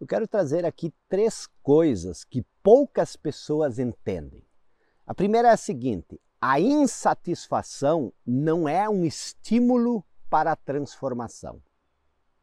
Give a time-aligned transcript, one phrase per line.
[0.00, 4.44] eu quero trazer aqui três coisas que poucas pessoas entendem.
[5.06, 11.62] A primeira é a seguinte: a insatisfação não é um estímulo para a transformação.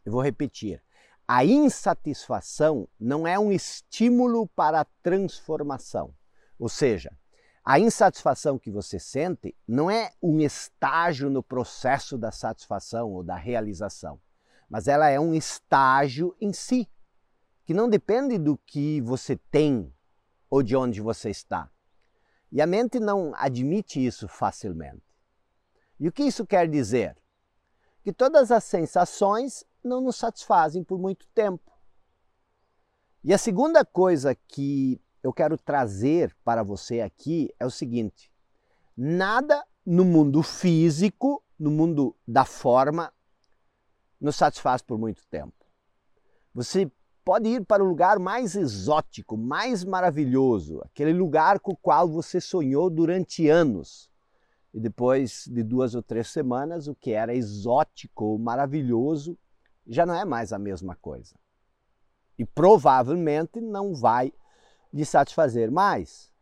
[0.05, 0.81] Eu vou repetir.
[1.27, 6.13] A insatisfação não é um estímulo para a transformação.
[6.57, 7.15] Ou seja,
[7.63, 13.35] a insatisfação que você sente não é um estágio no processo da satisfação ou da
[13.35, 14.19] realização,
[14.67, 16.89] mas ela é um estágio em si,
[17.71, 19.95] que não depende do que você tem
[20.49, 21.71] ou de onde você está.
[22.51, 25.01] E a mente não admite isso facilmente.
[25.97, 27.17] E o que isso quer dizer?
[28.03, 31.71] Que todas as sensações não nos satisfazem por muito tempo.
[33.23, 38.29] E a segunda coisa que eu quero trazer para você aqui é o seguinte:
[38.97, 43.13] nada no mundo físico, no mundo da forma,
[44.19, 45.55] nos satisfaz por muito tempo.
[46.53, 46.91] Você
[47.31, 52.41] pode ir para o lugar mais exótico, mais maravilhoso, aquele lugar com o qual você
[52.41, 54.11] sonhou durante anos.
[54.73, 59.37] E depois de duas ou três semanas, o que era exótico ou maravilhoso
[59.87, 61.33] já não é mais a mesma coisa.
[62.37, 64.33] E provavelmente não vai
[64.93, 66.33] lhe satisfazer mais.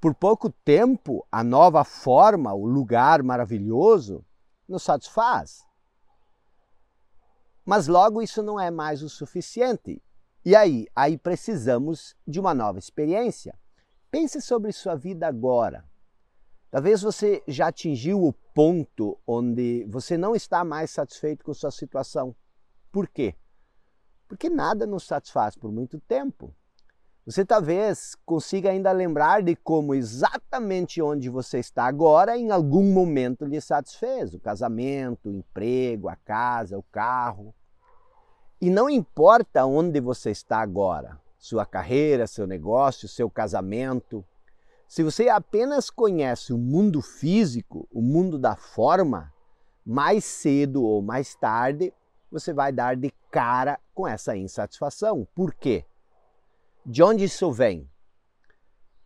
[0.00, 4.24] Por pouco tempo, a nova forma, o lugar maravilhoso,
[4.66, 5.62] nos satisfaz.
[7.70, 10.02] Mas logo isso não é mais o suficiente.
[10.44, 10.88] E aí?
[10.92, 13.56] Aí precisamos de uma nova experiência.
[14.10, 15.84] Pense sobre sua vida agora.
[16.68, 22.34] Talvez você já atingiu o ponto onde você não está mais satisfeito com sua situação.
[22.90, 23.36] Por quê?
[24.26, 26.52] Porque nada nos satisfaz por muito tempo.
[27.24, 33.44] Você talvez consiga ainda lembrar de como exatamente onde você está agora em algum momento
[33.44, 34.34] lhe satisfez.
[34.34, 37.54] O casamento, o emprego, a casa, o carro.
[38.60, 44.22] E não importa onde você está agora, sua carreira, seu negócio, seu casamento.
[44.86, 49.32] Se você apenas conhece o mundo físico, o mundo da forma,
[49.86, 51.92] mais cedo ou mais tarde
[52.30, 55.26] você vai dar de cara com essa insatisfação.
[55.34, 55.84] Por quê?
[56.84, 57.90] De onde isso vem?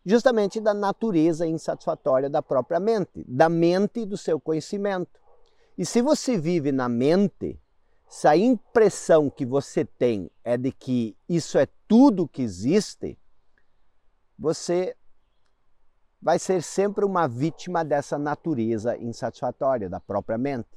[0.04, 5.20] Justamente da natureza insatisfatória da própria mente, da mente do seu conhecimento.
[5.78, 7.58] E se você vive na mente,
[8.14, 13.18] se a impressão que você tem é de que isso é tudo que existe,
[14.38, 14.96] você
[16.22, 20.68] vai ser sempre uma vítima dessa natureza insatisfatória da própria mente.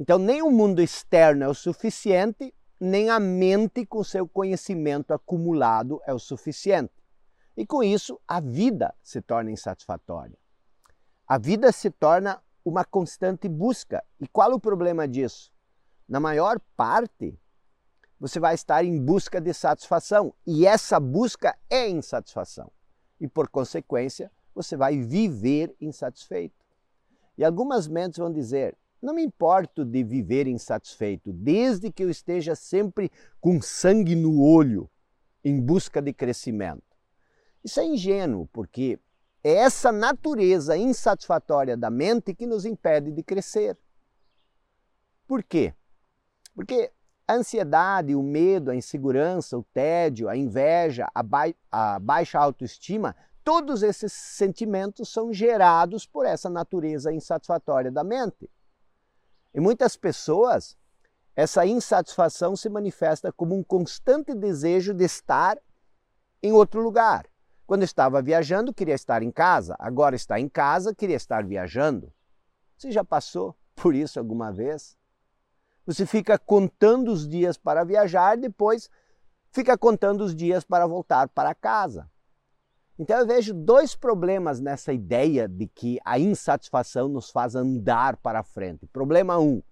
[0.00, 6.02] Então, nem o mundo externo é o suficiente, nem a mente com seu conhecimento acumulado
[6.04, 6.92] é o suficiente.
[7.56, 10.36] E com isso, a vida se torna insatisfatória.
[11.24, 14.02] A vida se torna uma constante busca.
[14.20, 15.53] E qual o problema disso?
[16.08, 17.38] Na maior parte,
[18.20, 20.34] você vai estar em busca de satisfação.
[20.46, 22.70] E essa busca é insatisfação.
[23.20, 26.64] E por consequência, você vai viver insatisfeito.
[27.36, 32.54] E algumas mentes vão dizer: não me importo de viver insatisfeito, desde que eu esteja
[32.54, 33.10] sempre
[33.40, 34.90] com sangue no olho,
[35.44, 36.82] em busca de crescimento.
[37.62, 38.98] Isso é ingênuo, porque
[39.42, 43.76] é essa natureza insatisfatória da mente que nos impede de crescer.
[45.26, 45.74] Por quê?
[46.54, 46.92] Porque
[47.26, 53.16] a ansiedade, o medo, a insegurança, o tédio, a inveja, a, ba a baixa autoestima,
[53.42, 58.50] todos esses sentimentos são gerados por essa natureza insatisfatória da mente.
[59.54, 60.76] Em muitas pessoas,
[61.36, 65.58] essa insatisfação se manifesta como um constante desejo de estar
[66.42, 67.26] em outro lugar.
[67.66, 72.12] Quando estava viajando, queria estar em casa, agora está em casa, queria estar viajando.
[72.76, 74.96] Você já passou por isso alguma vez?
[75.86, 78.90] Você fica contando os dias para viajar, depois
[79.52, 82.10] fica contando os dias para voltar para casa.
[82.98, 88.42] Então eu vejo dois problemas nessa ideia de que a insatisfação nos faz andar para
[88.42, 88.86] frente.
[88.86, 89.62] Problema um: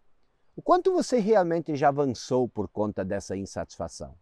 [0.54, 4.14] o quanto você realmente já avançou por conta dessa insatisfação?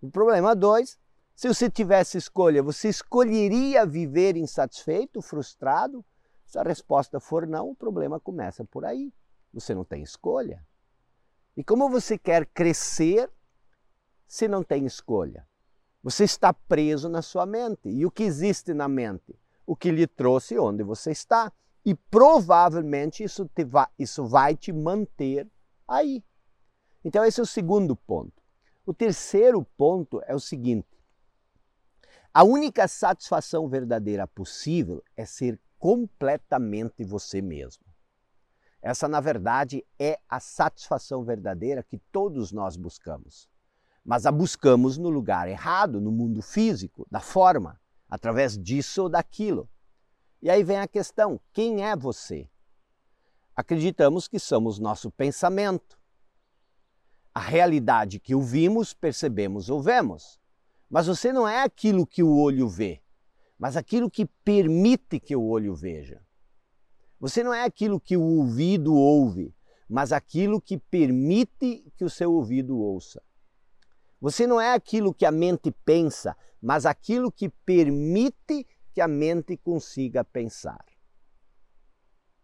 [0.00, 0.98] O problema dois:
[1.34, 6.04] se você tivesse escolha, você escolheria viver insatisfeito, frustrado?
[6.44, 9.12] Se a resposta for não, o problema começa por aí.
[9.54, 10.62] Você não tem escolha.
[11.56, 13.30] E como você quer crescer
[14.26, 15.46] se não tem escolha?
[16.02, 17.88] Você está preso na sua mente.
[17.88, 19.38] E o que existe na mente?
[19.66, 21.52] O que lhe trouxe onde você está.
[21.84, 23.66] E provavelmente isso, te
[23.98, 25.48] isso vai te manter
[25.86, 26.24] aí.
[27.04, 28.42] Então, esse é o segundo ponto.
[28.86, 30.88] O terceiro ponto é o seguinte:
[32.32, 37.84] a única satisfação verdadeira possível é ser completamente você mesmo.
[38.82, 43.48] Essa, na verdade, é a satisfação verdadeira que todos nós buscamos.
[44.04, 47.80] mas a buscamos no lugar errado, no mundo físico, da forma,
[48.10, 49.68] através disso ou daquilo.
[50.42, 52.50] E aí vem a questão: quem é você?
[53.54, 55.96] Acreditamos que somos nosso pensamento.
[57.32, 60.40] A realidade que ouvimos, percebemos ou vemos.
[60.90, 63.00] Mas você não é aquilo que o olho vê,
[63.58, 66.20] mas aquilo que permite que o olho veja.
[67.22, 69.54] Você não é aquilo que o ouvido ouve,
[69.88, 73.22] mas aquilo que permite que o seu ouvido ouça.
[74.20, 79.56] Você não é aquilo que a mente pensa, mas aquilo que permite que a mente
[79.56, 80.84] consiga pensar.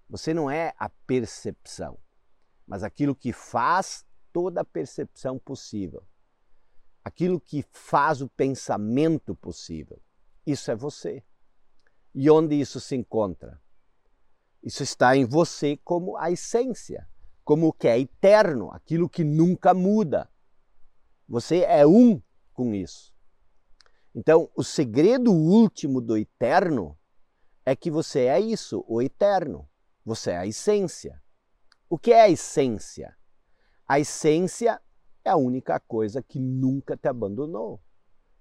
[0.08, 1.98] Você não é a percepção,
[2.64, 6.06] mas aquilo que faz toda a percepção possível.
[7.02, 10.00] Aquilo que faz o pensamento possível.
[10.46, 11.24] Isso é você.
[12.14, 13.60] E onde isso se encontra?
[14.62, 17.08] Isso está em você como a essência,
[17.44, 20.28] como o que é eterno, aquilo que nunca muda.
[21.28, 22.20] Você é um
[22.52, 23.14] com isso.
[24.14, 26.98] Então, o segredo último do eterno
[27.64, 29.68] é que você é isso, o eterno.
[30.04, 31.22] Você é a essência.
[31.88, 33.16] O que é a essência?
[33.86, 34.80] A essência
[35.24, 37.80] é a única coisa que nunca te abandonou,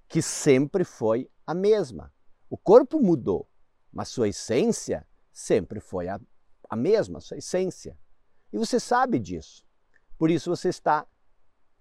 [0.07, 2.13] que sempre foi a mesma.
[2.49, 3.47] O corpo mudou,
[3.91, 5.05] mas sua essência
[5.37, 6.19] sempre foi a,
[6.69, 7.97] a mesma, sua essência.
[8.51, 9.65] E você sabe disso.
[10.17, 11.05] Por isso você está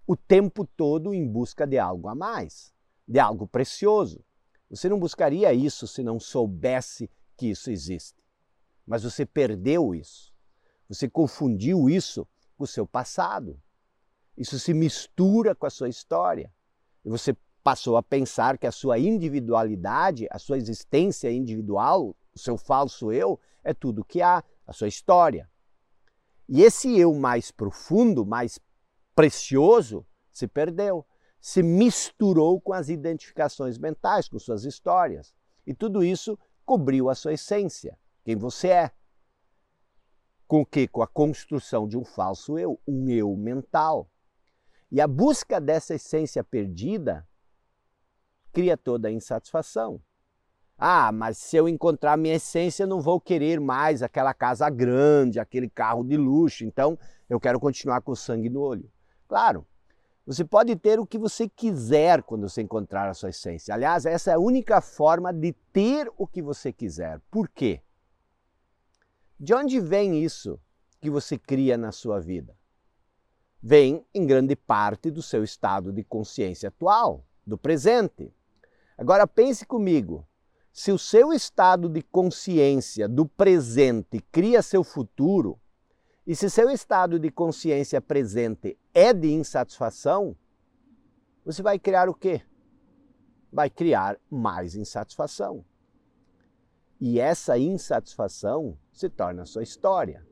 [0.05, 2.73] o tempo todo em busca de algo a mais,
[3.07, 4.23] de algo precioso.
[4.69, 8.17] Você não buscaria isso se não soubesse que isso existe
[8.87, 10.33] mas você perdeu isso.
[10.87, 12.25] Você confundiu isso
[12.57, 13.61] com o seu passado.
[14.37, 16.49] Isso se mistura com a sua história.
[17.03, 22.57] E você passou a pensar que a sua individualidade, a sua existência individual, o seu
[22.57, 25.49] falso eu, é tudo que há, a sua história.
[26.47, 28.59] E esse eu mais profundo, mais
[29.15, 31.05] precioso, se perdeu,
[31.41, 35.33] se misturou com as identificações mentais, com suas histórias.
[35.65, 37.97] E tudo isso cobriu a sua essência
[38.27, 38.91] quem você é.
[40.49, 40.85] Com o que?
[40.85, 44.11] Com a construção de um falso eu, um eu mental.
[44.91, 47.25] E a busca dessa essência perdida
[48.51, 50.03] cria toda a insatisfação.
[50.77, 55.67] Ah, mas se eu encontrar minha essência, não vou querer mais aquela casa grande, aquele
[55.67, 56.97] carro de luxo, então
[57.27, 58.89] eu quero continuar com sangue no olho.
[59.27, 59.65] Claro,
[60.25, 63.73] você pode ter o que você quiser quando você encontrar a sua essência.
[63.73, 67.21] Aliás, essa é a única forma de ter o que você quiser.
[67.31, 67.81] Por quê?
[69.39, 70.59] De onde vem isso
[70.99, 72.55] que você cria na sua vida?
[73.61, 78.31] Vem, em grande parte, do seu estado de consciência atual, do presente.
[78.97, 80.27] Agora pense comigo:
[80.77, 85.59] se o seu estado de consciência do presente cria seu futuro,
[86.25, 90.37] e se seu estado de consciência presente é de insatisfação,
[91.43, 92.43] você vai criar o quê?
[93.51, 95.65] Vai criar mais insatisfação.
[97.01, 100.23] E essa insatisfação se torna sua história.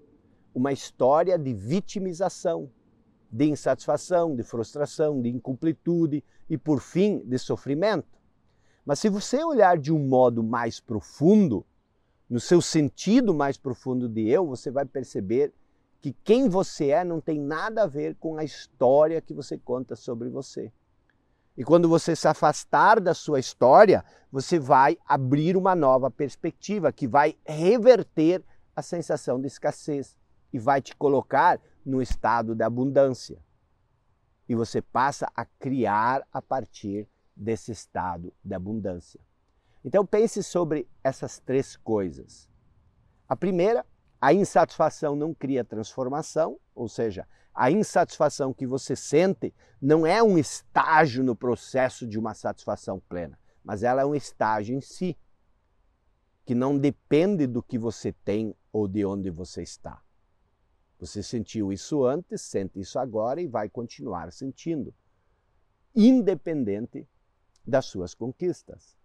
[0.53, 2.71] Uma história de vitimização,
[3.31, 8.14] de insatisfação, de frustração, de incompletude e, por fim, de sofrimento.
[8.85, 11.65] Mas se você olhar de um modo mais profundo,
[12.29, 15.51] no seu sentido mais profundo de eu, você vai perceber
[15.99, 19.95] que quem você é não tem nada a ver com a história que você conta
[19.95, 20.71] sobre você.
[21.57, 27.07] E quando você se afastar da sua história, você vai abrir uma nova perspectiva que
[27.07, 28.43] vai reverter
[28.75, 30.15] a sensação de escassez
[30.53, 33.39] e vai te colocar no estado de abundância.
[34.48, 39.20] E você passa a criar a partir desse estado de abundância.
[39.84, 42.50] Então pense sobre essas três coisas.
[43.27, 43.86] A primeira,
[44.20, 50.38] a insatisfação não cria transformação, ou seja, a insatisfação que você sente não é um
[50.38, 55.18] estágio no processo de uma satisfação plena, mas ela é um estágio em si,
[56.46, 60.01] que não depende do que você tem ou de onde você está.
[61.00, 64.94] Você sentiu isso antes, sente isso agora e vai continuar sentindo,
[65.96, 67.08] independente
[67.65, 68.95] das suas conquistas.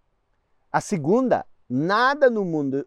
[0.71, 2.87] A segunda, nada no mundo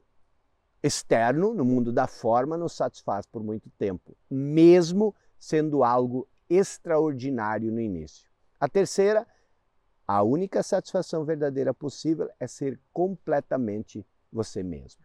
[0.82, 7.80] externo, no mundo da forma, nos satisfaz por muito tempo, mesmo sendo algo extraordinário no
[7.80, 8.30] início.
[8.60, 9.28] A terceira,
[10.08, 15.04] a única satisfação verdadeira possível é ser completamente você mesmo.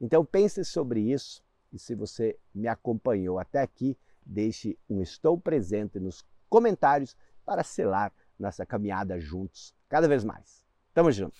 [0.00, 1.42] Então pense sobre isso
[1.72, 8.12] e se você me acompanhou até aqui, deixe um estou presente nos comentários para selar
[8.38, 10.64] nossa caminhada juntos cada vez mais.
[10.94, 11.38] Tamo junto.